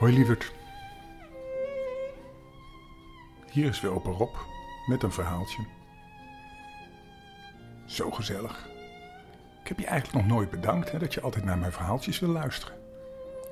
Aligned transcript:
Hoi 0.00 0.12
lieverd. 0.12 0.52
Hier 3.50 3.68
is 3.68 3.80
weer 3.80 3.92
opa 3.92 4.10
Rob 4.10 4.34
met 4.86 5.02
een 5.02 5.12
verhaaltje. 5.12 5.66
Zo 7.86 8.10
gezellig. 8.10 8.68
Ik 9.62 9.68
heb 9.68 9.78
je 9.78 9.86
eigenlijk 9.86 10.24
nog 10.24 10.36
nooit 10.36 10.50
bedankt 10.50 10.90
hè, 10.90 10.98
dat 10.98 11.14
je 11.14 11.20
altijd 11.20 11.44
naar 11.44 11.58
mijn 11.58 11.72
verhaaltjes 11.72 12.18
wil 12.18 12.28
luisteren. 12.28 12.76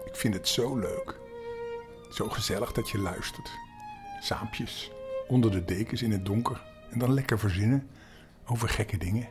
Ik 0.04 0.16
vind 0.16 0.34
het 0.34 0.48
zo 0.48 0.76
leuk. 0.76 1.18
Zo 2.10 2.28
gezellig 2.28 2.72
dat 2.72 2.90
je 2.90 2.98
luistert. 2.98 3.50
Saampjes, 4.20 4.90
onder 5.26 5.50
de 5.50 5.64
dekens 5.64 6.02
in 6.02 6.12
het 6.12 6.26
donker 6.26 6.62
en 6.90 6.98
dan 6.98 7.12
lekker 7.12 7.38
verzinnen 7.38 7.90
over 8.46 8.68
gekke 8.68 8.96
dingen. 8.96 9.28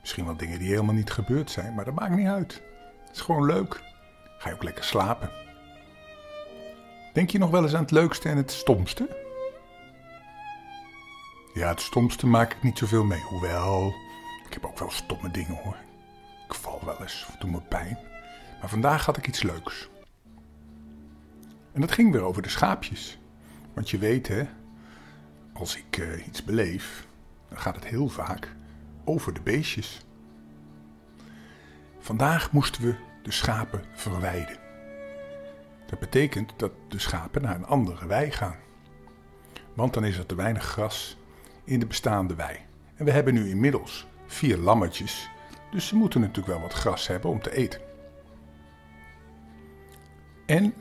Misschien 0.00 0.24
wel 0.24 0.36
dingen 0.36 0.58
die 0.58 0.68
helemaal 0.68 0.94
niet 0.94 1.10
gebeurd 1.10 1.50
zijn, 1.50 1.74
maar 1.74 1.84
dat 1.84 1.94
maakt 1.94 2.16
niet 2.16 2.28
uit. 2.28 2.62
Het 3.06 3.16
is 3.16 3.20
gewoon 3.20 3.46
leuk. 3.46 3.80
Ga 4.38 4.48
je 4.48 4.54
ook 4.54 4.62
lekker 4.62 4.84
slapen. 4.84 5.45
Denk 7.16 7.30
je 7.30 7.38
nog 7.38 7.50
wel 7.50 7.62
eens 7.62 7.74
aan 7.74 7.82
het 7.82 7.90
leukste 7.90 8.28
en 8.28 8.36
het 8.36 8.50
stomste? 8.50 9.08
Ja, 11.54 11.68
het 11.68 11.80
stomste 11.80 12.26
maak 12.26 12.52
ik 12.52 12.62
niet 12.62 12.78
zoveel 12.78 13.04
mee. 13.04 13.20
Hoewel, 13.20 13.94
ik 14.46 14.52
heb 14.52 14.64
ook 14.64 14.78
wel 14.78 14.90
stomme 14.90 15.30
dingen 15.30 15.54
hoor. 15.62 15.76
Ik 16.48 16.54
val 16.54 16.80
wel 16.84 17.00
eens 17.00 17.26
of 17.28 17.36
doe 17.36 17.50
me 17.50 17.60
pijn. 17.60 17.98
Maar 18.60 18.68
vandaag 18.68 19.04
had 19.04 19.16
ik 19.16 19.26
iets 19.26 19.42
leuks. 19.42 19.88
En 21.72 21.80
dat 21.80 21.92
ging 21.92 22.12
weer 22.12 22.22
over 22.22 22.42
de 22.42 22.48
schaapjes. 22.48 23.18
Want 23.74 23.90
je 23.90 23.98
weet 23.98 24.28
hè, 24.28 24.44
als 25.52 25.76
ik 25.76 25.96
uh, 25.96 26.26
iets 26.26 26.44
beleef, 26.44 27.06
dan 27.48 27.58
gaat 27.58 27.74
het 27.74 27.86
heel 27.86 28.08
vaak 28.08 28.56
over 29.04 29.34
de 29.34 29.40
beestjes. 29.40 30.00
Vandaag 31.98 32.52
moesten 32.52 32.82
we 32.82 32.94
de 33.22 33.32
schapen 33.32 33.84
verwijden. 33.94 34.65
Dat 35.86 35.98
betekent 35.98 36.52
dat 36.56 36.72
de 36.88 36.98
schapen 36.98 37.42
naar 37.42 37.54
een 37.54 37.66
andere 37.66 38.06
wei 38.06 38.30
gaan. 38.30 38.56
Want 39.74 39.94
dan 39.94 40.04
is 40.04 40.18
er 40.18 40.26
te 40.26 40.34
weinig 40.34 40.64
gras 40.64 41.18
in 41.64 41.80
de 41.80 41.86
bestaande 41.86 42.34
wei. 42.34 42.58
En 42.94 43.04
we 43.04 43.10
hebben 43.10 43.34
nu 43.34 43.48
inmiddels 43.48 44.06
vier 44.26 44.56
lammetjes, 44.56 45.30
dus 45.70 45.86
ze 45.86 45.96
moeten 45.96 46.20
natuurlijk 46.20 46.46
wel 46.46 46.60
wat 46.60 46.72
gras 46.72 47.06
hebben 47.06 47.30
om 47.30 47.40
te 47.42 47.52
eten. 47.52 47.80
En 50.46 50.74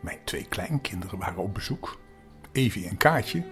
mijn 0.00 0.18
twee 0.24 0.46
kleinkinderen 0.48 1.18
waren 1.18 1.42
op 1.42 1.54
bezoek, 1.54 2.00
Evie 2.52 2.88
en 2.88 2.96
Kaatje, 2.96 3.42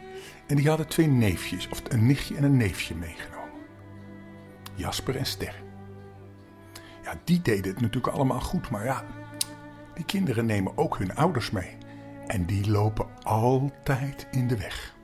en 0.47 0.57
die 0.57 0.69
hadden 0.69 0.89
twee 0.89 1.07
neefjes, 1.07 1.69
of 1.69 1.83
een 1.89 2.07
nichtje 2.07 2.37
en 2.37 2.45
een 2.45 2.57
neefje 2.57 2.95
meegenomen. 2.95 3.61
Jasper 4.75 5.17
en 5.17 5.27
Ster. 5.27 5.63
Ja, 7.03 7.21
die 7.25 7.43
deden 7.43 7.73
het 7.73 7.81
natuurlijk 7.81 8.15
allemaal 8.15 8.41
goed, 8.41 8.71
maar 8.71 8.85
ja, 8.85 9.05
die 9.97 10.05
kinderen 10.05 10.47
nemen 10.47 10.79
ook 10.79 10.99
hun 10.99 11.15
ouders 11.15 11.51
mee. 11.51 11.77
En 12.27 12.45
die 12.45 12.71
lopen 12.71 13.07
altijd 13.23 14.27
in 14.31 14.49
de 14.49 14.57
weg. 14.57 14.95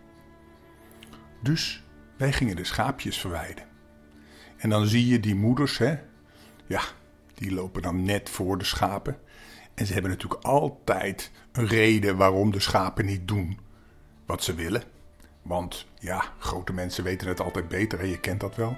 Dus 1.40 1.84
wij 2.16 2.32
gingen 2.32 2.56
de 2.56 2.64
schaapjes 2.64 3.18
verwijden. 3.18 3.64
En 4.56 4.70
dan 4.70 4.86
zie 4.86 5.06
je 5.06 5.20
die 5.20 5.34
moeders, 5.34 5.78
hè? 5.78 5.98
Ja, 6.66 6.82
die 7.34 7.52
lopen 7.52 7.82
dan 7.82 8.02
net 8.02 8.30
voor 8.30 8.58
de 8.58 8.64
schapen. 8.64 9.18
En 9.74 9.86
ze 9.86 9.92
hebben 9.92 10.10
natuurlijk 10.10 10.44
altijd 10.44 11.30
een 11.52 11.66
reden 11.66 12.16
waarom 12.16 12.50
de 12.50 12.60
schapen 12.60 13.04
niet 13.06 13.28
doen 13.28 13.58
wat 14.26 14.42
ze 14.42 14.54
willen. 14.54 14.82
Want 15.42 15.86
ja, 15.98 16.24
grote 16.38 16.72
mensen 16.72 17.04
weten 17.04 17.28
het 17.28 17.40
altijd 17.40 17.68
beter 17.68 18.00
en 18.00 18.08
je 18.08 18.20
kent 18.20 18.40
dat 18.40 18.56
wel. 18.56 18.76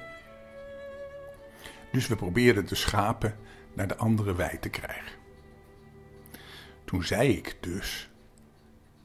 Dus 1.93 2.07
we 2.07 2.17
probeerden 2.17 2.67
de 2.67 2.75
schapen 2.75 3.37
naar 3.73 3.89
de 3.89 3.97
andere 3.97 4.35
wei 4.35 4.59
te 4.59 4.69
krijgen. 4.69 5.24
Toen 6.95 7.05
zei 7.05 7.29
ik 7.29 7.57
dus 7.61 8.11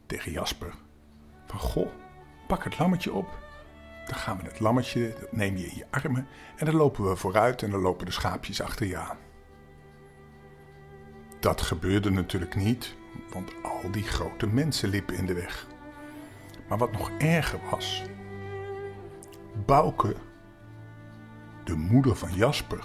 tegen 0.05 0.31
Jasper: 0.31 0.73
van 1.45 1.59
goh, 1.59 1.87
pak 2.47 2.63
het 2.63 2.79
lammetje 2.79 3.13
op. 3.13 3.39
Dan 4.05 4.17
gaan 4.17 4.37
we 4.37 4.43
het 4.43 4.59
lammetje, 4.59 5.15
dat 5.19 5.31
neem 5.31 5.57
je 5.57 5.65
in 5.65 5.77
je 5.77 5.85
armen 5.89 6.27
en 6.55 6.65
dan 6.65 6.75
lopen 6.75 7.09
we 7.09 7.15
vooruit 7.15 7.63
en 7.63 7.71
dan 7.71 7.79
lopen 7.81 8.05
de 8.05 8.11
schaapjes 8.11 8.61
achter 8.61 8.85
je 8.85 8.97
aan. 8.97 9.17
Dat 11.39 11.61
gebeurde 11.61 12.09
natuurlijk 12.09 12.55
niet, 12.55 12.95
want 13.33 13.51
al 13.63 13.91
die 13.91 14.03
grote 14.03 14.47
mensen 14.47 14.89
liepen 14.89 15.15
in 15.15 15.25
de 15.25 15.33
weg. 15.33 15.67
Maar 16.67 16.77
wat 16.77 16.91
nog 16.91 17.11
erger 17.17 17.59
was, 17.71 18.03
Bouke, 19.65 20.15
de 21.63 21.75
moeder 21.75 22.15
van 22.15 22.33
Jasper, 22.33 22.83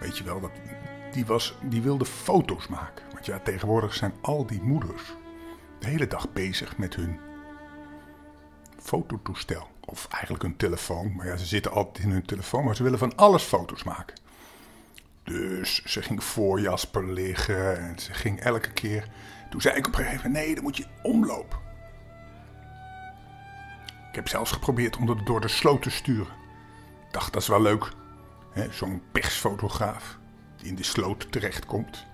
weet 0.00 0.18
je 0.18 0.24
wel, 0.24 0.50
die, 1.12 1.26
was, 1.26 1.58
die 1.62 1.82
wilde 1.82 2.04
foto's 2.04 2.68
maken. 2.68 3.13
Ja, 3.24 3.38
tegenwoordig 3.38 3.94
zijn 3.94 4.14
al 4.20 4.46
die 4.46 4.62
moeders 4.62 5.02
de 5.78 5.86
hele 5.86 6.06
dag 6.06 6.32
bezig 6.32 6.76
met 6.76 6.94
hun 6.94 7.20
fototoestel. 8.78 9.68
Of 9.80 10.08
eigenlijk 10.10 10.42
hun 10.42 10.56
telefoon. 10.56 11.14
Maar 11.14 11.26
ja, 11.26 11.36
ze 11.36 11.46
zitten 11.46 11.72
altijd 11.72 12.04
in 12.04 12.10
hun 12.10 12.24
telefoon, 12.24 12.64
maar 12.64 12.76
ze 12.76 12.82
willen 12.82 12.98
van 12.98 13.16
alles 13.16 13.42
foto's 13.42 13.82
maken. 13.82 14.20
Dus 15.22 15.84
ze 15.84 16.02
ging 16.02 16.24
voor 16.24 16.60
Jasper 16.60 17.12
liggen 17.12 17.78
en 17.78 17.98
ze 17.98 18.14
ging 18.14 18.40
elke 18.40 18.72
keer. 18.72 19.08
Toen 19.50 19.60
zei 19.60 19.76
ik 19.76 19.86
op 19.86 19.92
een 19.92 20.04
gegeven 20.04 20.26
moment: 20.26 20.44
nee, 20.44 20.54
dan 20.54 20.64
moet 20.64 20.76
je 20.76 20.86
omlopen. 21.02 21.58
Ik 24.08 24.14
heb 24.14 24.28
zelfs 24.28 24.52
geprobeerd 24.52 24.96
om 24.96 25.08
het 25.08 25.26
door 25.26 25.40
de 25.40 25.48
sloot 25.48 25.82
te 25.82 25.90
sturen. 25.90 26.32
Ik 27.06 27.12
dacht, 27.12 27.32
dat 27.32 27.42
is 27.42 27.48
wel 27.48 27.62
leuk. 27.62 27.92
Zo'n 28.70 29.02
persfotograaf 29.12 30.18
die 30.56 30.68
in 30.68 30.74
de 30.74 30.82
sloot 30.82 31.32
terechtkomt. 31.32 32.06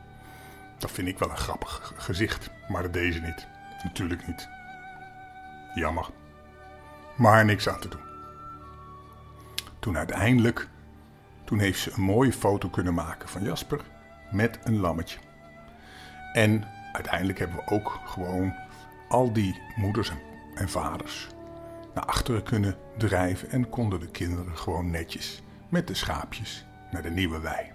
Dat 0.81 0.91
vind 0.91 1.09
ik 1.09 1.19
wel 1.19 1.31
een 1.31 1.37
grappig 1.37 1.93
gezicht, 1.97 2.51
maar 2.69 2.91
deze 2.91 3.21
niet. 3.21 3.47
Natuurlijk 3.83 4.27
niet. 4.27 4.49
Jammer. 5.75 6.07
Maar 7.17 7.45
niks 7.45 7.69
aan 7.69 7.81
te 7.81 7.89
doen. 7.89 8.01
Toen 9.79 9.97
uiteindelijk, 9.97 10.69
toen 11.45 11.59
heeft 11.59 11.81
ze 11.81 11.93
een 11.93 12.03
mooie 12.03 12.33
foto 12.33 12.69
kunnen 12.69 12.95
maken 12.95 13.29
van 13.29 13.43
Jasper 13.43 13.81
met 14.31 14.59
een 14.63 14.79
lammetje. 14.79 15.19
En 16.33 16.65
uiteindelijk 16.93 17.39
hebben 17.39 17.57
we 17.57 17.71
ook 17.71 18.01
gewoon 18.05 18.55
al 19.09 19.33
die 19.33 19.61
moeders 19.77 20.13
en 20.55 20.69
vaders 20.69 21.29
naar 21.95 22.05
achteren 22.05 22.43
kunnen 22.43 22.77
drijven 22.97 23.51
en 23.51 23.69
konden 23.69 24.01
de 24.01 24.11
kinderen 24.11 24.59
gewoon 24.59 24.91
netjes 24.91 25.43
met 25.69 25.87
de 25.87 25.95
schaapjes 25.95 26.67
naar 26.91 27.03
de 27.03 27.11
nieuwe 27.11 27.41
wei. 27.41 27.73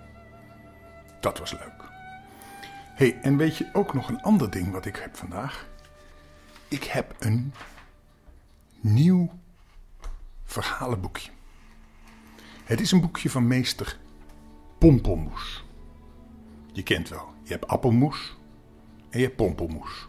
Dat 1.19 1.39
was 1.39 1.51
leuk. 1.51 1.84
Hey, 2.95 3.19
en 3.21 3.37
weet 3.37 3.57
je 3.57 3.69
ook 3.73 3.93
nog 3.93 4.09
een 4.09 4.21
ander 4.21 4.49
ding 4.49 4.71
wat 4.71 4.85
ik 4.85 4.95
heb 4.95 5.15
vandaag? 5.15 5.67
Ik 6.67 6.83
heb 6.83 7.15
een 7.19 7.53
nieuw 8.79 9.31
verhalenboekje. 10.43 11.31
Het 12.63 12.81
is 12.81 12.91
een 12.91 13.01
boekje 13.01 13.29
van 13.29 13.47
meester 13.47 13.97
Pompelmoes. 14.77 15.63
Je 16.71 16.83
kent 16.83 17.09
wel, 17.09 17.33
je 17.43 17.51
hebt 17.51 17.67
appelmoes 17.67 18.37
en 19.09 19.19
je 19.19 19.25
hebt 19.25 19.37
pompelmoes. 19.37 20.07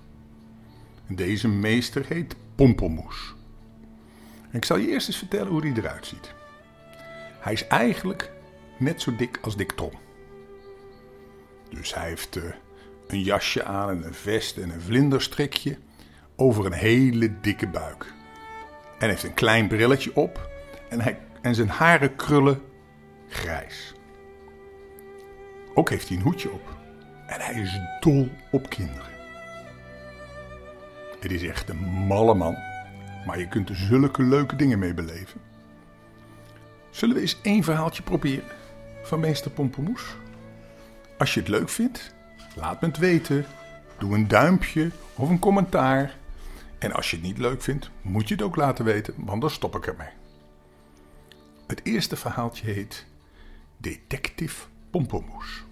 Deze 1.06 1.48
meester 1.48 2.06
heet 2.06 2.36
Pompelmoes. 2.54 3.34
En 4.50 4.56
ik 4.56 4.64
zal 4.64 4.76
je 4.76 4.88
eerst 4.88 5.08
eens 5.08 5.18
vertellen 5.18 5.52
hoe 5.52 5.60
hij 5.60 5.72
eruit 5.76 6.06
ziet. 6.06 6.34
Hij 7.40 7.52
is 7.52 7.66
eigenlijk 7.66 8.32
net 8.78 9.02
zo 9.02 9.16
dik 9.16 9.38
als 9.42 9.56
Dick 9.56 9.72
Tom. 9.72 9.90
Dus 11.70 11.94
hij 11.94 12.08
heeft 12.08 12.36
uh, 12.36 12.44
een 13.06 13.22
jasje 13.22 13.64
aan 13.64 13.90
en 13.90 14.06
een 14.06 14.14
vest 14.14 14.56
en 14.56 14.70
een 14.70 14.80
vlinderstrikje 14.80 15.78
over 16.36 16.66
een 16.66 16.72
hele 16.72 17.40
dikke 17.40 17.68
buik. 17.68 18.12
En 18.98 19.08
heeft 19.08 19.22
een 19.22 19.34
klein 19.34 19.68
brilletje 19.68 20.16
op 20.16 20.50
en, 20.88 21.00
hij, 21.00 21.18
en 21.42 21.54
zijn 21.54 21.68
haren 21.68 22.16
krullen 22.16 22.60
grijs. 23.28 23.94
Ook 25.74 25.90
heeft 25.90 26.08
hij 26.08 26.16
een 26.16 26.22
hoedje 26.22 26.50
op. 26.50 26.76
En 27.26 27.40
hij 27.40 27.54
is 27.54 27.80
dol 28.00 28.28
op 28.50 28.68
kinderen. 28.68 29.14
Het 31.20 31.32
is 31.32 31.42
echt 31.42 31.68
een 31.68 31.84
malle 31.84 32.34
man, 32.34 32.56
maar 33.26 33.38
je 33.38 33.48
kunt 33.48 33.68
er 33.68 33.76
zulke 33.76 34.22
leuke 34.22 34.56
dingen 34.56 34.78
mee 34.78 34.94
beleven. 34.94 35.40
Zullen 36.90 37.14
we 37.14 37.20
eens 37.20 37.38
één 37.42 37.62
verhaaltje 37.62 38.02
proberen 38.02 38.44
van 39.02 39.20
meester 39.20 39.50
Pompemoes? 39.50 40.16
Als 41.18 41.34
je 41.34 41.40
het 41.40 41.48
leuk 41.48 41.68
vindt, 41.68 42.14
laat 42.56 42.80
me 42.80 42.86
het 42.86 42.98
weten. 42.98 43.46
Doe 43.98 44.14
een 44.14 44.28
duimpje 44.28 44.90
of 45.14 45.28
een 45.28 45.38
commentaar. 45.38 46.16
En 46.78 46.92
als 46.92 47.10
je 47.10 47.16
het 47.16 47.24
niet 47.24 47.38
leuk 47.38 47.62
vindt, 47.62 47.90
moet 48.02 48.28
je 48.28 48.34
het 48.34 48.42
ook 48.42 48.56
laten 48.56 48.84
weten, 48.84 49.14
want 49.16 49.40
dan 49.40 49.50
stop 49.50 49.76
ik 49.76 49.86
ermee. 49.86 50.08
Het 51.66 51.80
eerste 51.84 52.16
verhaaltje 52.16 52.70
heet 52.70 53.06
Detective 53.76 54.66
Pompomoes. 54.90 55.64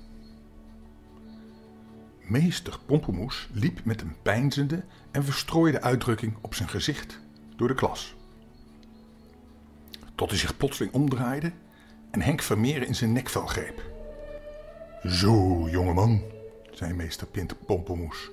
Meester 2.21 2.79
Pompomoes 2.87 3.49
liep 3.53 3.85
met 3.85 4.01
een 4.01 4.17
pijnzende 4.23 4.85
en 5.11 5.25
verstrooide 5.25 5.83
uitdrukking 5.83 6.37
op 6.41 6.55
zijn 6.55 6.69
gezicht 6.69 7.21
door 7.57 7.69
de 7.69 7.75
klas. 7.75 8.15
Tot 10.15 10.31
hij 10.31 10.39
zich 10.39 10.57
plotseling 10.57 10.95
omdraaide 10.95 11.53
en 12.11 12.23
Henk 12.23 12.43
Vermeer 12.43 12.83
in 12.83 12.95
zijn 12.95 13.13
nekvel 13.13 13.47
greep. 13.47 13.83
Zo, 15.07 15.69
jongeman, 15.69 16.23
zei 16.75 16.93
meester 16.93 17.27
Pinter 17.27 17.57
Pompomoes. 17.57 18.31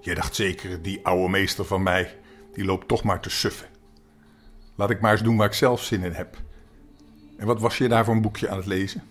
Jij 0.00 0.14
dacht 0.14 0.34
zeker, 0.34 0.82
die 0.82 1.06
oude 1.06 1.28
meester 1.28 1.64
van 1.64 1.82
mij, 1.82 2.18
die 2.52 2.64
loopt 2.64 2.88
toch 2.88 3.02
maar 3.02 3.20
te 3.20 3.30
suffen. 3.30 3.68
Laat 4.74 4.90
ik 4.90 5.00
maar 5.00 5.12
eens 5.12 5.22
doen 5.22 5.36
waar 5.36 5.46
ik 5.46 5.52
zelf 5.52 5.82
zin 5.82 6.02
in 6.02 6.12
heb. 6.12 6.36
En 7.36 7.46
wat 7.46 7.60
was 7.60 7.78
je 7.78 7.88
daar 7.88 8.04
voor 8.04 8.14
een 8.14 8.22
boekje 8.22 8.48
aan 8.48 8.56
het 8.56 8.66
lezen? 8.66 9.02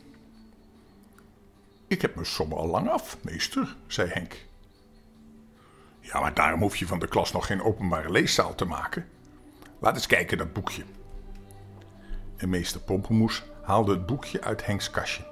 Ik 1.88 2.02
heb 2.02 2.16
mijn 2.16 2.28
sommen 2.28 2.58
al 2.58 2.68
lang 2.68 2.90
af, 2.90 3.18
meester, 3.22 3.76
zei 3.88 4.10
Henk. 4.10 4.46
Ja, 6.00 6.20
maar 6.20 6.34
daarom 6.34 6.62
hoef 6.62 6.76
je 6.76 6.88
van 6.88 7.00
de 7.00 7.08
klas 7.08 7.32
nog 7.32 7.46
geen 7.46 7.64
openbare 7.64 8.12
leeszaal 8.12 8.56
te 8.56 8.66
maken. 8.66 9.08
Laat 9.80 9.96
eens 9.96 10.08
kijken, 10.08 10.38
dat 10.38 10.54
boekje. 10.54 10.84
En 12.38 12.50
meester 12.50 12.82
Pompemoes 12.82 13.44
haalde 13.62 13.92
het 13.92 14.06
boekje 14.06 14.42
uit 14.42 14.66
Henks 14.66 14.90
kastje. 14.90 15.24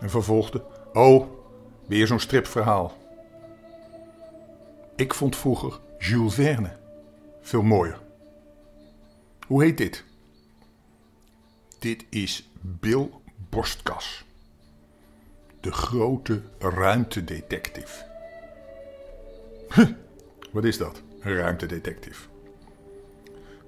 En 0.00 0.10
vervolgde: 0.10 0.64
Oh, 0.92 1.37
weer 1.88 2.06
zo'n 2.06 2.20
stripverhaal. 2.20 2.96
Ik 4.96 5.14
vond 5.14 5.36
vroeger 5.36 5.80
Jules 5.98 6.34
Verne 6.34 6.76
veel 7.40 7.62
mooier. 7.62 8.00
Hoe 9.46 9.62
heet 9.62 9.76
dit? 9.76 10.04
Dit 11.78 12.04
is 12.08 12.48
Bill 12.60 13.10
Borstkas. 13.48 14.24
De 15.60 15.72
grote 15.72 16.42
ruimtedetective. 16.58 18.04
Huh, 19.74 19.88
wat 20.52 20.64
is 20.64 20.78
dat, 20.78 21.02
een 21.20 21.34
ruimtedetective? 21.34 22.26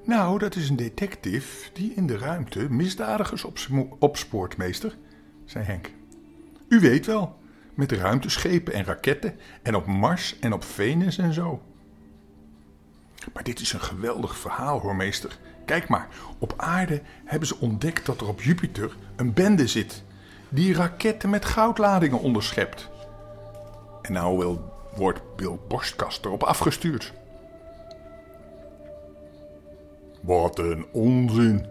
Nou, 0.04 0.38
dat 0.38 0.56
is 0.56 0.68
een 0.68 0.76
detective 0.76 1.70
die 1.72 1.92
in 1.94 2.06
de 2.06 2.18
ruimte 2.18 2.70
misdadigers 2.70 3.44
opspoort, 3.98 4.56
meester, 4.56 4.96
zei 5.44 5.64
Henk. 5.64 5.90
U 6.68 6.80
weet 6.80 7.06
wel, 7.06 7.38
met 7.80 7.92
ruimteschepen 7.92 8.72
en 8.72 8.84
raketten 8.84 9.38
en 9.62 9.74
op 9.74 9.86
Mars 9.86 10.38
en 10.38 10.52
op 10.52 10.64
Venus 10.64 11.18
en 11.18 11.32
zo. 11.32 11.62
Maar 13.32 13.42
dit 13.42 13.60
is 13.60 13.72
een 13.72 13.80
geweldig 13.80 14.38
verhaal, 14.38 14.80
hoor, 14.80 14.96
meester. 14.96 15.38
Kijk 15.64 15.88
maar, 15.88 16.08
op 16.38 16.54
aarde 16.56 17.02
hebben 17.24 17.48
ze 17.48 17.60
ontdekt 17.60 18.06
dat 18.06 18.20
er 18.20 18.28
op 18.28 18.42
Jupiter 18.42 18.96
een 19.16 19.32
bende 19.32 19.66
zit 19.66 20.02
die 20.48 20.74
raketten 20.74 21.30
met 21.30 21.44
goudladingen 21.44 22.20
onderschept. 22.20 22.88
En 24.02 24.12
nou 24.12 24.58
wordt 24.96 25.36
Bill 25.36 25.58
Borstkast 25.68 26.24
erop 26.24 26.42
afgestuurd. 26.42 27.12
Wat 30.20 30.58
een 30.58 30.86
onzin, 30.92 31.66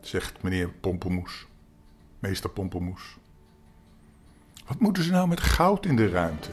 zegt 0.00 0.42
meneer 0.42 0.68
Pompemoes, 0.68 1.46
meester 2.18 2.50
Pompemoes. 2.50 3.16
Wat 4.66 4.78
moeten 4.78 5.02
ze 5.02 5.10
nou 5.10 5.28
met 5.28 5.40
goud 5.40 5.86
in 5.86 5.96
de 5.96 6.08
ruimte? 6.08 6.50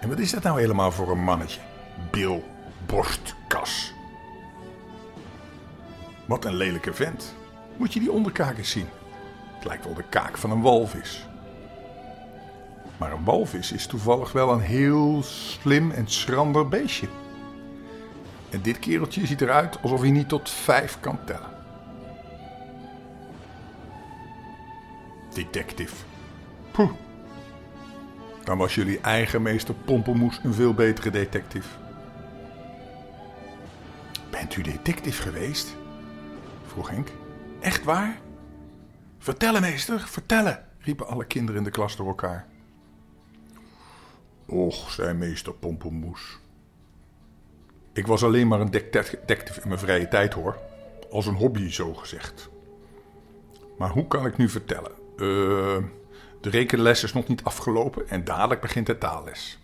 En 0.00 0.08
wat 0.08 0.18
is 0.18 0.30
dat 0.30 0.42
nou 0.42 0.60
helemaal 0.60 0.92
voor 0.92 1.10
een 1.10 1.24
mannetje? 1.24 1.60
Bill 2.10 2.42
Borstkas. 2.86 3.92
Wat 6.26 6.44
een 6.44 6.54
lelijke 6.54 6.94
vent. 6.94 7.34
Moet 7.76 7.92
je 7.92 8.00
die 8.00 8.12
onderkaak 8.12 8.58
eens 8.58 8.70
zien. 8.70 8.88
Het 9.54 9.64
lijkt 9.64 9.84
wel 9.84 9.94
de 9.94 10.08
kaak 10.08 10.36
van 10.36 10.50
een 10.50 10.60
walvis. 10.60 11.26
Maar 12.96 13.12
een 13.12 13.24
walvis 13.24 13.72
is 13.72 13.86
toevallig 13.86 14.32
wel 14.32 14.52
een 14.52 14.60
heel 14.60 15.22
slim 15.22 15.90
en 15.90 16.08
schrander 16.08 16.68
beestje. 16.68 17.08
En 18.50 18.62
dit 18.62 18.78
kereltje 18.78 19.26
ziet 19.26 19.40
eruit 19.40 19.82
alsof 19.82 20.00
hij 20.00 20.10
niet 20.10 20.28
tot 20.28 20.50
vijf 20.50 21.00
kan 21.00 21.18
tellen. 21.24 21.54
Detective. 25.32 25.94
Dan 28.44 28.58
was 28.58 28.74
jullie 28.74 29.00
eigen 29.00 29.42
meester 29.42 29.74
Pompelmoes 29.74 30.40
een 30.42 30.54
veel 30.54 30.74
betere 30.74 31.10
detective. 31.10 31.68
Bent 34.30 34.56
u 34.56 34.62
detective 34.62 35.22
geweest? 35.22 35.76
vroeg 36.66 36.90
Henk. 36.90 37.08
Echt 37.60 37.84
waar? 37.84 38.18
Vertellen, 39.18 39.60
meester, 39.60 40.00
vertellen, 40.00 40.64
riepen 40.78 41.06
alle 41.06 41.24
kinderen 41.24 41.56
in 41.56 41.64
de 41.64 41.70
klas 41.70 41.96
door 41.96 42.06
elkaar. 42.06 42.46
Och, 44.46 44.90
zei 44.90 45.14
meester 45.14 45.52
Pompelmoes. 45.52 46.38
Ik 47.92 48.06
was 48.06 48.24
alleen 48.24 48.48
maar 48.48 48.60
een 48.60 48.70
detective 48.70 49.60
in 49.62 49.68
mijn 49.68 49.80
vrije 49.80 50.08
tijd 50.08 50.32
hoor. 50.32 50.58
Als 51.10 51.26
een 51.26 51.34
hobby, 51.34 51.70
zo 51.70 51.94
gezegd. 51.94 52.48
Maar 53.78 53.90
hoe 53.90 54.06
kan 54.06 54.26
ik 54.26 54.36
nu 54.36 54.48
vertellen? 54.48 54.92
Uh, 55.16 55.76
de 56.40 56.50
rekenles 56.50 57.02
is 57.02 57.12
nog 57.12 57.28
niet 57.28 57.44
afgelopen 57.44 58.08
en 58.08 58.24
dadelijk 58.24 58.60
begint 58.60 58.86
de 58.86 58.98
taalles. 58.98 59.58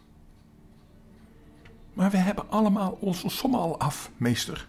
Maar 1.93 2.11
we 2.11 2.17
hebben 2.17 2.51
allemaal 2.51 2.99
onze 3.01 3.29
sommen 3.29 3.61
al 3.61 3.79
af, 3.79 4.11
meester, 4.17 4.69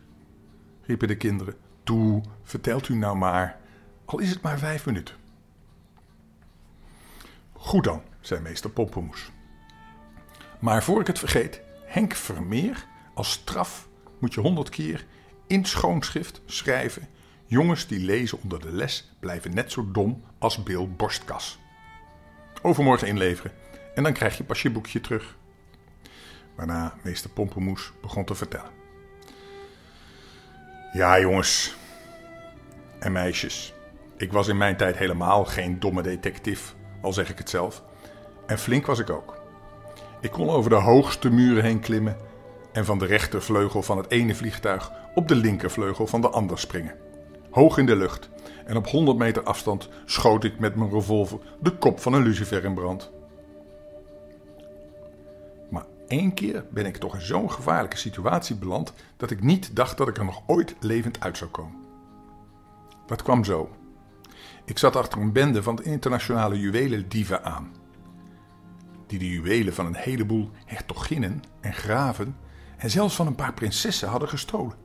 riepen 0.82 1.08
de 1.08 1.18
kinderen. 1.18 1.56
Toe, 1.84 2.22
vertelt 2.44 2.90
u 2.90 2.96
nou 2.96 3.18
maar, 3.18 3.60
al 4.06 4.20
is 4.20 4.30
het 4.30 4.42
maar 4.42 4.58
vijf 4.58 4.86
minuten. 4.86 5.16
Goed 7.54 7.84
dan, 7.84 8.02
zei 8.20 8.42
meester 8.42 8.70
Pompemoes. 8.70 9.32
Maar 10.60 10.84
voor 10.84 11.02
ik 11.02 11.08
het 11.08 11.20
vergeet, 11.20 11.62
Henk 11.86 12.14
Vermeer, 12.14 12.86
als 13.14 13.32
straf 13.32 13.88
moet 14.20 14.34
je 14.34 14.42
honderd 14.42 14.70
keer 14.70 15.06
in 15.48 15.66
schoonschrift 15.66 16.42
schrijven: 16.46 17.08
Jongens 17.46 17.88
die 17.88 18.00
lezen 18.00 18.42
onder 18.42 18.62
de 18.62 18.72
les 18.72 19.12
blijven 19.20 19.54
net 19.54 19.72
zo 19.72 19.92
dom 19.92 20.24
als 20.38 20.64
Bill 20.64 20.88
Borstkas. 20.88 21.60
Overmorgen 22.66 23.08
inleveren 23.08 23.52
en 23.96 24.04
dan 24.04 24.14
krijg 24.14 24.38
je 24.38 24.44
pas 24.44 24.62
je 24.62 24.70
boekje 24.70 25.02
terug. 25.02 25.36
Waarna 26.56 26.94
meester 27.04 27.30
Pompemoes 27.30 27.92
begon 28.02 28.26
te 28.26 28.36
vertellen. 28.36 28.72
Ja, 30.94 31.20
jongens 31.20 31.76
en 33.00 33.12
meisjes. 33.12 33.74
Ik 34.18 34.32
was 34.32 34.48
in 34.48 34.58
mijn 34.58 34.78
tijd 34.78 34.98
helemaal 34.98 35.46
geen 35.46 35.80
domme 35.80 36.02
detectief, 36.02 36.76
al 37.02 37.14
zeg 37.14 37.30
ik 37.30 37.38
het 37.38 37.50
zelf. 37.50 37.84
En 38.48 38.60
flink 38.60 38.86
was 38.86 39.00
ik 39.00 39.10
ook. 39.10 39.42
Ik 40.22 40.32
kon 40.32 40.50
over 40.50 40.70
de 40.70 40.76
hoogste 40.76 41.30
muren 41.30 41.64
heen 41.64 41.80
klimmen 41.80 42.18
en 42.72 42.86
van 42.86 43.00
de 43.00 43.06
rechtervleugel 43.06 43.84
van 43.84 43.98
het 43.98 44.12
ene 44.12 44.36
vliegtuig 44.36 44.92
op 45.16 45.28
de 45.28 45.36
linkervleugel 45.36 46.08
van 46.08 46.22
de 46.22 46.30
ander 46.30 46.60
springen. 46.60 46.96
Hoog 47.54 47.78
in 47.78 47.86
de 47.86 47.96
lucht 47.96 48.30
en 48.66 48.78
op 48.78 48.88
100 48.88 49.18
meter 49.18 49.44
afstand 49.44 49.90
schoot 50.06 50.44
ik 50.44 50.60
met 50.60 50.76
mijn 50.76 50.90
revolver 50.90 51.40
de 51.60 51.72
kop 51.78 52.00
van 52.00 52.14
een 52.14 52.24
lucifer 52.24 52.64
in 52.64 52.74
brand. 52.74 53.12
Maar 55.70 55.86
één 56.08 56.34
keer 56.34 56.66
ben 56.70 56.86
ik 56.86 56.98
toch 56.98 57.16
in 57.16 57.22
zo'n 57.22 57.52
gevaarlijke 57.52 57.98
situatie 57.98 58.56
beland 58.56 58.94
dat 59.18 59.32
ik 59.32 59.44
niet 59.44 59.76
dacht 59.76 59.98
dat 59.98 60.08
ik 60.08 60.18
er 60.18 60.26
nog 60.26 60.44
ooit 60.48 60.76
levend 60.80 61.20
uit 61.20 61.38
zou 61.38 61.50
komen. 61.50 61.76
Dat 63.06 63.24
kwam 63.24 63.44
zo. 63.44 63.70
Ik 64.66 64.78
zat 64.78 64.96
achter 64.96 65.22
een 65.22 65.32
bende 65.32 65.64
van 65.64 65.76
de 65.76 65.84
internationale 65.84 66.60
juwelendieven 66.60 67.44
aan. 67.44 67.72
Die 69.08 69.20
de 69.20 69.30
juwelen 69.30 69.74
van 69.74 69.86
een 69.86 69.96
heleboel 69.96 70.50
hertoginnen 70.66 71.42
en 71.62 71.74
graven 71.74 72.38
en 72.78 72.90
zelfs 72.90 73.16
van 73.16 73.28
een 73.28 73.36
paar 73.36 73.54
prinsessen 73.54 74.10
hadden 74.10 74.30
gestolen. 74.30 74.84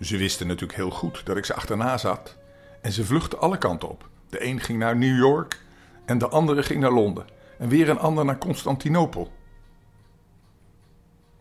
Ze 0.00 0.16
wisten 0.16 0.46
natuurlijk 0.46 0.78
heel 0.78 0.90
goed 0.90 1.26
dat 1.26 1.36
ik 1.36 1.44
ze 1.44 1.54
achterna 1.54 1.98
zat 1.98 2.36
en 2.80 2.92
ze 2.92 3.04
vluchtten 3.04 3.40
alle 3.40 3.58
kanten 3.58 3.88
op. 3.88 4.08
De 4.28 4.44
een 4.44 4.60
ging 4.60 4.78
naar 4.78 4.96
New 4.96 5.16
York 5.16 5.60
en 6.04 6.18
de 6.18 6.28
andere 6.28 6.62
ging 6.62 6.80
naar 6.80 6.92
Londen 6.92 7.26
en 7.58 7.68
weer 7.68 7.88
een 7.88 7.98
ander 7.98 8.24
naar 8.24 8.38
Constantinopel. 8.38 9.32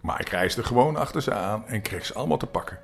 Maar 0.02 0.20
ik 0.20 0.30
reisde 0.30 0.64
gewoon 0.64 0.96
achter 0.96 1.22
ze 1.22 1.34
aan 1.34 1.68
en 1.68 1.82
kreeg 1.82 2.06
ze 2.06 2.14
allemaal 2.14 2.38
te 2.38 2.46
pakken. 2.46 2.80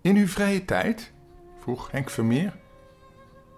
In 0.00 0.16
uw 0.16 0.28
vrije 0.28 0.64
tijd? 0.64 1.12
vroeg 1.58 1.90
Henk 1.90 2.10
Vermeer, 2.10 2.56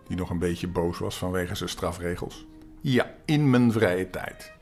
die 0.07 0.17
nog 0.17 0.31
een 0.31 0.39
beetje 0.39 0.69
boos 0.69 0.99
was 0.99 1.19
vanwege 1.19 1.55
zijn 1.55 1.69
strafregels. 1.69 2.47
Ja, 2.81 3.15
in 3.25 3.51
mijn 3.51 3.73
vrije 3.73 4.11
tijd. 4.11 4.53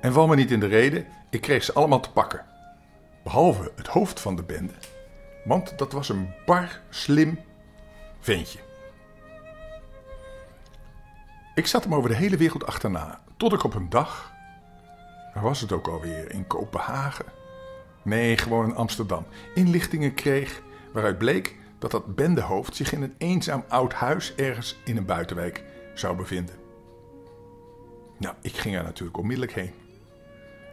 En 0.00 0.12
val 0.12 0.26
me 0.26 0.36
niet 0.36 0.50
in 0.50 0.60
de 0.60 0.66
reden, 0.66 1.06
ik 1.30 1.40
kreeg 1.40 1.64
ze 1.64 1.72
allemaal 1.72 2.00
te 2.00 2.10
pakken. 2.10 2.51
Behalve 3.22 3.72
het 3.76 3.86
hoofd 3.86 4.20
van 4.20 4.36
de 4.36 4.42
bende. 4.42 4.72
Want 5.44 5.78
dat 5.78 5.92
was 5.92 6.08
een 6.08 6.34
bar 6.46 6.80
slim 6.90 7.38
ventje. 8.20 8.58
Ik 11.54 11.66
zat 11.66 11.84
hem 11.84 11.94
over 11.94 12.10
de 12.10 12.16
hele 12.16 12.36
wereld 12.36 12.66
achterna. 12.66 13.20
Tot 13.36 13.52
ik 13.52 13.64
op 13.64 13.74
een 13.74 13.88
dag. 13.88 14.32
Waar 15.34 15.42
was 15.42 15.60
het 15.60 15.72
ook 15.72 15.88
alweer? 15.88 16.30
In 16.32 16.46
Kopenhagen? 16.46 17.24
Nee, 18.02 18.36
gewoon 18.36 18.64
in 18.64 18.76
Amsterdam. 18.76 19.26
Inlichtingen 19.54 20.14
kreeg 20.14 20.62
waaruit 20.92 21.18
bleek 21.18 21.56
dat 21.78 21.90
dat 21.90 22.14
bendehoofd 22.14 22.76
zich 22.76 22.92
in 22.92 23.02
een 23.02 23.14
eenzaam 23.18 23.64
oud 23.68 23.92
huis 23.92 24.34
ergens 24.34 24.76
in 24.84 24.96
een 24.96 25.04
buitenwijk 25.04 25.64
zou 25.94 26.16
bevinden. 26.16 26.54
Nou, 28.18 28.34
ik 28.40 28.56
ging 28.56 28.76
er 28.76 28.82
natuurlijk 28.82 29.18
onmiddellijk 29.18 29.54
heen. 29.54 29.72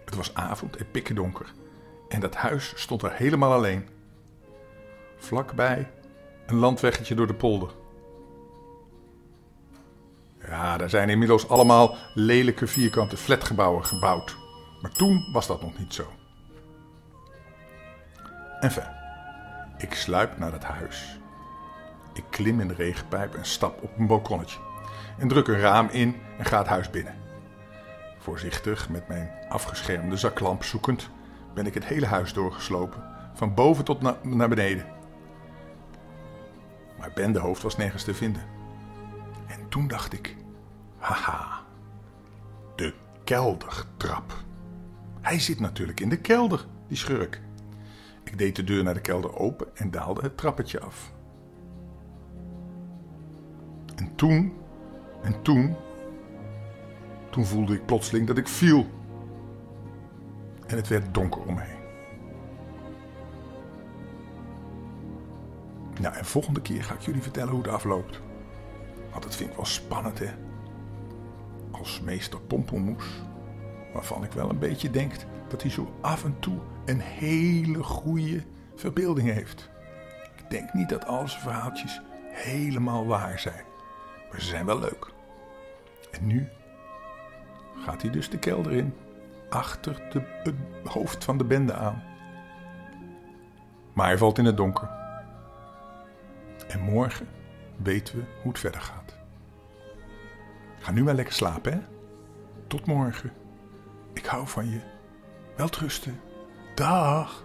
Het 0.06 0.16
was 0.16 0.34
avond 0.34 0.76
en 0.76 0.92
pikkendonker 0.92 1.54
en 2.10 2.20
dat 2.20 2.36
huis 2.36 2.74
stond 2.76 3.02
er 3.02 3.12
helemaal 3.14 3.54
alleen. 3.54 3.88
Vlakbij 5.18 5.92
een 6.46 6.56
landweggetje 6.56 7.16
door 7.16 7.28
de 7.28 7.34
polder. 7.34 7.70
Ja, 10.48 10.78
daar 10.78 10.90
zijn 10.90 11.10
inmiddels 11.10 11.50
allemaal 11.50 11.96
lelijke 12.14 12.68
vierkante 12.68 13.18
flatgebouwen 13.18 13.86
gebouwd. 13.86 14.38
Maar 14.82 14.92
toen 14.92 15.30
was 15.32 15.48
dat 15.48 15.62
nog 15.62 15.78
niet 15.78 15.94
zo. 15.94 16.08
Enfin, 18.60 18.88
ik 19.78 19.94
sluip 19.94 20.38
naar 20.38 20.52
het 20.52 20.64
huis. 20.64 21.20
Ik 22.14 22.24
klim 22.30 22.60
in 22.60 22.68
de 22.68 22.74
regenpijp 22.74 23.36
en 23.36 23.46
stap 23.46 23.84
op 23.84 23.98
een 23.98 24.08
balkonnetje. 24.08 24.60
En 25.18 25.28
druk 25.28 25.48
een 25.48 25.60
raam 25.60 25.90
in 25.92 26.16
en 26.38 26.46
ga 26.46 26.58
het 26.58 26.68
huis 26.68 26.90
binnen. 26.90 27.16
Voorzichtig, 28.18 28.90
met 28.90 29.08
mijn 29.08 29.32
afgeschermde 29.50 30.18
zaklamp 30.18 30.64
zoekend, 30.64 31.10
ben 31.60 31.68
ik 31.68 31.74
het 31.74 31.86
hele 31.86 32.06
huis 32.06 32.34
doorgeslopen, 32.34 33.04
van 33.34 33.54
boven 33.54 33.86
tot 33.86 34.02
na 34.02 34.18
naar 34.24 34.50
beneden. 34.50 34.86
Maar 36.98 37.12
Bendehoofd 37.16 37.62
was 37.62 37.78
nergens 37.78 38.04
te 38.04 38.14
vinden. 38.14 38.42
En 39.48 39.70
toen 39.70 39.88
dacht 39.88 40.14
ik, 40.14 40.36
haha, 40.98 41.62
de 42.76 42.94
keldertrap. 43.24 44.44
Hij 45.22 45.40
zit 45.40 45.60
natuurlijk 45.60 46.00
in 46.00 46.10
de 46.10 46.18
kelder, 46.18 46.66
die 46.88 46.98
schurk. 46.98 47.42
Ik 48.24 48.38
deed 48.38 48.56
de 48.56 48.64
deur 48.64 48.84
naar 48.84 48.94
de 48.94 49.02
kelder 49.02 49.38
open 49.38 49.78
en 49.78 49.92
daalde 49.92 50.22
het 50.22 50.38
trappetje 50.38 50.80
af. 50.80 51.12
En 53.96 54.16
toen, 54.16 54.54
en 55.22 55.42
toen, 55.42 55.76
toen 57.30 57.46
voelde 57.46 57.74
ik 57.74 57.86
plotseling 57.86 58.28
dat 58.28 58.38
ik 58.38 58.48
viel. 58.48 58.88
En 60.70 60.76
het 60.76 60.88
werd 60.88 61.14
donker 61.14 61.42
om. 61.42 61.60
Nou, 66.00 66.16
en 66.16 66.26
volgende 66.26 66.62
keer 66.62 66.84
ga 66.84 66.94
ik 66.94 67.02
jullie 67.02 67.22
vertellen 67.22 67.50
hoe 67.50 67.62
het 67.62 67.72
afloopt. 67.72 68.22
Want 69.12 69.24
dat 69.24 69.36
vind 69.36 69.50
ik 69.50 69.56
wel 69.56 69.66
spannend, 69.66 70.20
hè? 70.20 70.30
Als 71.72 72.02
meester 72.02 72.42
Pompelmoes, 72.42 73.24
waarvan 73.94 74.24
ik 74.24 74.32
wel 74.32 74.50
een 74.50 74.60
beetje 74.60 74.90
denk 74.90 75.14
dat 75.48 75.62
hij 75.62 75.72
zo 75.72 75.94
af 76.02 76.24
en 76.24 76.40
toe 76.40 76.58
een 76.86 77.00
hele 77.00 77.84
goede 77.84 78.44
verbeelding 78.76 79.34
heeft. 79.34 79.70
Ik 80.38 80.50
denk 80.50 80.74
niet 80.74 80.90
dat 80.90 81.06
al 81.06 81.28
zijn 81.28 81.42
verhaaltjes 81.42 82.02
helemaal 82.30 83.06
waar 83.06 83.40
zijn, 83.40 83.64
maar 84.32 84.42
ze 84.42 84.48
zijn 84.48 84.66
wel 84.66 84.80
leuk. 84.80 85.12
En 86.12 86.28
nu 86.28 86.48
gaat 87.86 88.02
hij 88.02 88.12
dus 88.12 88.30
de 88.30 88.40
kelder 88.40 88.72
in, 88.72 88.94
achter 89.50 90.02
de, 90.10 90.24
het 90.44 90.56
hoofd 90.84 91.24
van 91.24 91.38
de 91.38 91.44
bende 91.44 91.74
aan. 91.74 92.04
Maar 93.94 94.08
hij 94.08 94.18
valt 94.18 94.38
in 94.38 94.46
het 94.46 94.58
donker. 94.58 94.90
En 96.68 96.80
morgen 96.80 97.28
weten 97.76 98.16
we 98.16 98.24
hoe 98.42 98.52
het 98.52 98.60
verder 98.60 98.82
gaat. 98.82 99.18
Ga 100.80 100.92
nu 100.92 101.04
maar 101.04 101.14
lekker 101.14 101.34
slapen, 101.34 101.74
hè? 101.74 101.80
Tot 102.68 102.86
morgen. 102.86 103.34
Ik 104.14 104.26
hou 104.26 104.48
van 104.48 104.70
je. 104.70 104.82
Welterusten. 105.56 106.20
Dag. 106.76 107.44